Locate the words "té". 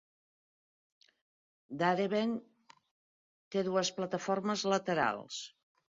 3.53-3.63